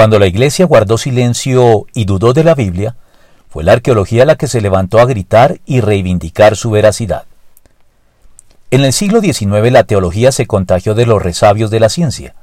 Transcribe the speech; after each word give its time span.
Cuando 0.00 0.18
la 0.18 0.28
Iglesia 0.28 0.64
guardó 0.64 0.96
silencio 0.96 1.84
y 1.92 2.06
dudó 2.06 2.32
de 2.32 2.42
la 2.42 2.54
Biblia, 2.54 2.96
fue 3.50 3.64
la 3.64 3.72
arqueología 3.72 4.24
la 4.24 4.36
que 4.36 4.48
se 4.48 4.62
levantó 4.62 4.98
a 4.98 5.04
gritar 5.04 5.60
y 5.66 5.82
reivindicar 5.82 6.56
su 6.56 6.70
veracidad. 6.70 7.24
En 8.70 8.80
el 8.80 8.94
siglo 8.94 9.20
XIX 9.20 9.70
la 9.70 9.84
teología 9.84 10.32
se 10.32 10.46
contagió 10.46 10.94
de 10.94 11.04
los 11.04 11.22
resabios 11.22 11.70
de 11.70 11.80
la 11.80 11.90
ciencia, 11.90 12.34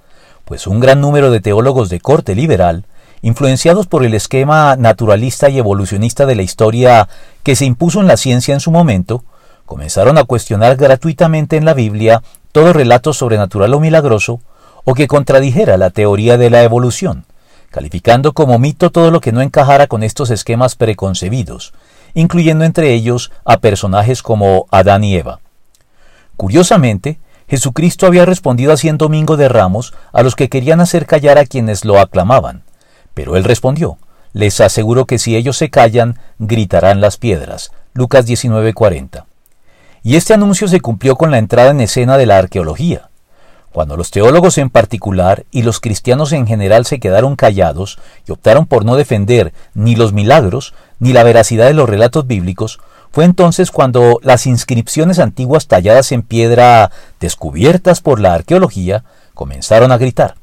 pues 0.46 0.67
un 0.67 0.79
gran 0.79 1.01
número 1.01 1.31
de 1.31 1.39
teólogos 1.39 1.89
de 1.89 1.99
corte 1.99 2.35
liberal, 2.35 2.85
influenciados 3.23 3.87
por 3.87 4.05
el 4.05 4.13
esquema 4.13 4.76
naturalista 4.76 5.49
y 5.49 5.58
evolucionista 5.58 6.28
de 6.28 6.35
la 6.35 6.44
historia 6.44 7.10
que 7.42 7.55
se 7.55 7.65
impuso 7.65 8.01
en 8.01 8.08
la 8.08 8.17
ciencia 8.17 8.53
en 8.53 8.60
su 8.60 8.69
momento, 8.69 9.24
comenzaron 9.65 10.19
a 10.19 10.26
cuestionar 10.26 10.76
gratuitamente 10.76 11.58
en 11.58 11.65
la 11.65 11.74
Biblia 11.74 12.21
todo 12.51 12.71
relato 12.71 13.13
sobrenatural 13.13 13.74
o 13.74 13.79
milagroso, 13.79 14.42
o 14.83 14.94
que 14.94 15.08
contradijera 15.08 15.78
la 15.78 15.89
teoría 15.89 16.38
de 16.38 16.52
la 16.52 16.62
evolución, 16.62 17.26
calificando 17.70 18.34
como 18.34 18.59
mito 18.59 18.91
todo 18.91 19.12
lo 19.12 19.22
que 19.22 19.31
no 19.31 19.41
encajara 19.41 19.88
con 19.88 20.04
estos 20.04 20.30
esquemas 20.30 20.76
preconcebidos, 20.76 21.74
incluyendo 22.14 22.66
entre 22.66 22.94
ellos 22.94 23.32
a 23.46 23.58
personajes 23.60 24.22
como 24.22 24.68
Adán 24.72 25.04
y 25.04 25.16
Eva. 25.16 25.40
Curiosamente, 26.36 27.20
Jesucristo 27.48 28.05
había 28.05 28.26
respondido 28.26 28.74
así 28.74 28.90
en 28.90 28.98
Domingo 28.98 29.38
de 29.38 29.50
Ramos 29.50 29.94
a 30.12 30.24
los 30.24 30.36
que 30.36 30.50
querían 30.50 30.82
hacer 30.82 31.05
callar 31.05 31.38
a 31.38 31.46
quienes 31.46 31.86
lo 31.86 32.00
aclamaban, 32.00 32.64
pero 33.14 33.38
él 33.38 33.44
respondió, 33.44 33.98
les 34.34 34.60
aseguro 34.62 35.05
que 35.05 35.18
si 35.18 35.36
ellos 35.36 35.58
se 35.58 35.70
callan, 35.70 36.20
gritarán 36.38 37.02
las 37.02 37.18
piedras. 37.18 37.72
Lucas 37.94 38.27
19:40. 38.27 39.26
Y 40.04 40.16
este 40.16 40.34
anuncio 40.34 40.68
se 40.68 40.80
cumplió 40.80 41.16
con 41.16 41.32
la 41.32 41.40
entrada 41.40 41.72
en 41.72 41.82
escena 41.82 42.18
de 42.18 42.27
la 42.27 42.38
arqueología. 42.38 43.07
Cuando 43.77 43.95
los 43.95 44.09
teólogos 44.09 44.58
en 44.58 44.72
particular 44.72 45.45
y 45.52 45.62
los 45.62 45.80
cristianos 45.80 46.31
en 46.34 46.48
general 46.48 46.88
se 46.88 46.99
quedaron 46.99 47.35
callados 47.35 47.99
y 48.27 48.31
optaron 48.31 48.66
por 48.66 48.85
no 48.85 48.95
defender 48.95 49.54
ni 49.76 49.95
los 49.95 50.13
milagros 50.13 50.73
ni 50.98 51.13
la 51.13 51.22
veracidad 51.22 51.68
de 51.68 51.76
los 51.76 51.87
relatos 51.87 52.26
bíblicos, 52.26 52.79
fue 53.12 53.24
entonces 53.24 53.70
cuando 53.70 54.20
las 54.24 54.48
inscripciones 54.48 55.20
antiguas 55.20 55.68
talladas 55.68 56.12
en 56.12 56.24
piedra, 56.24 56.90
descubiertas 57.20 58.02
por 58.02 58.20
la 58.20 58.34
arqueología, 58.34 59.04
comenzaron 59.35 59.91
a 59.91 59.99
gritar, 59.99 60.37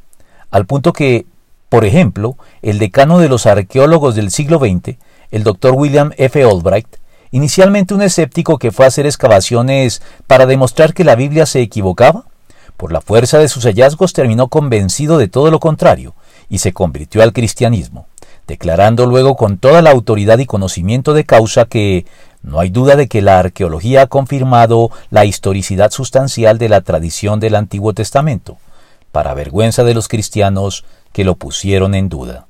al 0.52 0.66
punto 0.66 0.92
que, 0.92 1.26
por 1.68 1.84
ejemplo, 1.84 2.36
el 2.62 2.78
decano 2.78 3.18
de 3.18 3.28
los 3.28 3.46
arqueólogos 3.46 4.14
del 4.14 4.30
siglo 4.30 4.60
XX, 4.60 4.96
el 5.32 5.42
doctor 5.42 5.74
William 5.74 6.12
F. 6.18 6.40
Albright, 6.40 6.98
inicialmente 7.32 7.94
un 7.94 8.02
escéptico 8.02 8.58
que 8.58 8.70
fue 8.70 8.84
a 8.84 8.88
hacer 8.88 9.06
excavaciones 9.06 10.02
para 10.28 10.46
demostrar 10.46 10.94
que 10.94 11.02
la 11.02 11.16
Biblia 11.16 11.46
se 11.46 11.62
equivocaba, 11.62 12.26
por 12.76 12.92
la 12.92 13.00
fuerza 13.00 13.38
de 13.38 13.48
sus 13.48 13.64
hallazgos 13.64 14.12
terminó 14.12 14.48
convencido 14.48 15.18
de 15.18 15.28
todo 15.28 15.50
lo 15.50 15.60
contrario 15.60 16.14
y 16.48 16.58
se 16.58 16.72
convirtió 16.72 17.22
al 17.22 17.32
cristianismo, 17.32 18.06
declarando 18.46 19.06
luego 19.06 19.36
con 19.36 19.58
toda 19.58 19.82
la 19.82 19.90
autoridad 19.90 20.38
y 20.38 20.46
conocimiento 20.46 21.14
de 21.14 21.24
causa 21.24 21.64
que 21.64 22.06
no 22.42 22.60
hay 22.60 22.68
duda 22.68 22.96
de 22.96 23.08
que 23.08 23.22
la 23.22 23.38
arqueología 23.38 24.02
ha 24.02 24.06
confirmado 24.06 24.90
la 25.10 25.24
historicidad 25.24 25.90
sustancial 25.90 26.58
de 26.58 26.68
la 26.68 26.82
tradición 26.82 27.40
del 27.40 27.54
Antiguo 27.54 27.94
Testamento, 27.94 28.58
para 29.12 29.32
vergüenza 29.32 29.84
de 29.84 29.94
los 29.94 30.08
cristianos 30.08 30.84
que 31.12 31.24
lo 31.24 31.36
pusieron 31.36 31.94
en 31.94 32.08
duda. 32.08 32.42